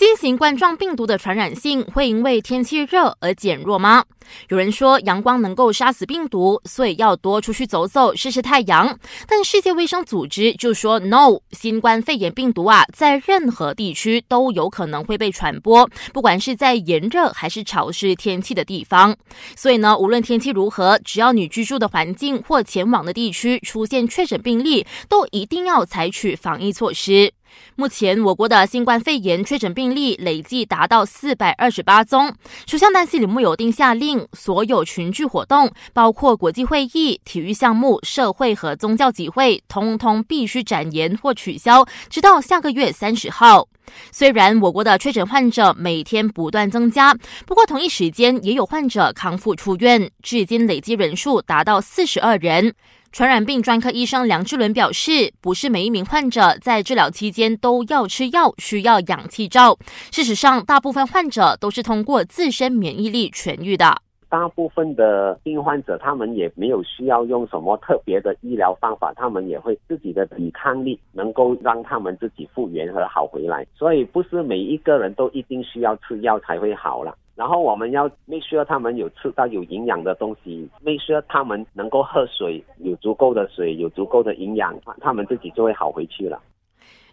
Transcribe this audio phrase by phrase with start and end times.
[0.00, 4.02] 新型冠状病毒的传染性会因为天气热而减弱吗？
[4.48, 8.98] 有人说阳光能够杀死病毒，所以要多出去走走，晒晒太阳。
[9.28, 19.14] 但世界卫生组织就说 no，新冠肺炎病毒啊，在任何地区都有可能会被传播，不管是在炎热还是潮湿天气的地方。
[19.54, 27.34] 所以呢，无论天气如何，只要你居住的环境或前往的地区出现确诊病例，都一定要采取防疫措施。
[27.76, 32.34] 目前，我国的新冠肺炎确诊病例累计达到四百二十八宗。
[32.66, 43.68] 首相丹西里木有定下令，所有群聚活动，包括国际会议、体育项目、社会和宗教集会，通通必须展延或取消，直到下个月三十号。
[44.12, 47.12] 虽然我国的确诊患者每天不断增加，
[47.44, 52.74] 不过同一时间也有患者康复出院，至今累计人数达到四十二人。
[53.12, 59.76] 传染病专科医生梁志伦表示，不是每一名患者在治疗期间都要吃药，需要氧气罩。
[60.12, 64.00] 事实上，大部分患者都是通过自身免疫力痊愈的。
[64.28, 73.66] 大部分的病患者，他们也没有需要用什么特别的医疗方法，他们也会自己的抵抗力能够让他们自己复原和好回来。
[73.74, 77.12] 所以，不是每一个人都一定需要吃药才会好了。
[77.34, 86.40] 然后我们要没需要他们有吃到有营养的东西没需要他们能够喝水，有足够的水，有足够的营养，他们自己就会好回去了。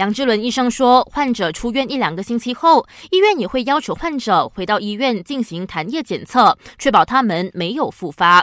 [0.00, 8.42] 梁志伦医生说，患者出院一两个星期后，医院也会要求患者回到医院进行痰液检测，确保他们没有复发。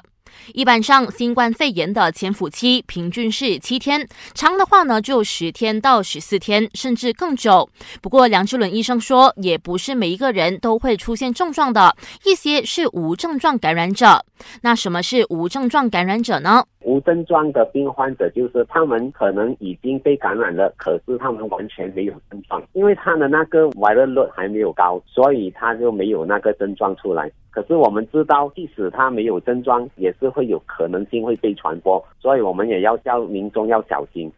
[0.53, 7.67] 一般上，新冠肺炎的潜伏期平均是七天，长的话呢就十天到十四天，甚至更久。
[8.03, 14.23] 不过，梁志伦医生说，也不是每一个人都会出现症状的，一些是无症状感染者。
[14.61, 16.63] 那什么是无症状感染者呢？
[16.87, 27.29] 无症状的病患者就是他们可能已经被感染了，可是他们完全没有症状，因为他的那个 viral load 还没有高，所以他就没有那个症状出来。
[27.51, 34.31] 可是我们知道，即使他没有症状，也是会有可能性会被传播，所以我们也要叫民众要小心。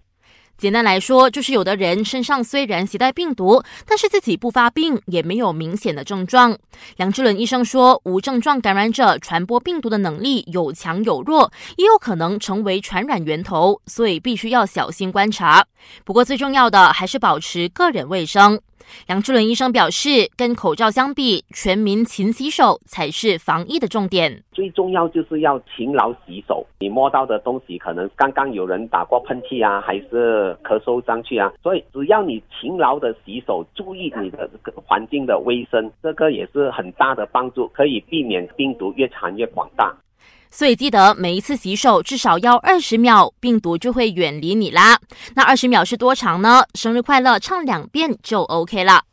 [0.60, 6.58] 简单来说，就是有的人身上虽然携带病毒，但是自己不发病，也没有明显的症状。
[6.98, 15.66] 梁志伦医生说，无症状感染者传播病毒的能力有强有弱，也有可能成为传染源头，所以必须要小心观察。
[16.04, 18.60] 不过最重要的还是保持个人卫生。
[19.08, 24.44] 梁志伦医生表示，跟口罩相比，全民勤洗手才是防疫的重点。
[24.52, 26.66] 最重要就是要勤劳洗手。
[26.80, 34.50] 你摸到的东西，可能刚刚有人打过喷嚏啊，还是咳嗽上去啊，所以只要你勤劳的洗手，注意你的
[34.86, 39.96] 环境的卫生，这个也是很大的帮助，可以避免病毒越传越广大。
[40.52, 45.00] 所以记得每一次洗手至少要二十秒，病毒就会远离你啦。
[45.36, 46.64] 那二十秒是多长呢？
[46.74, 49.04] 生日快乐唱两遍就 OK 了。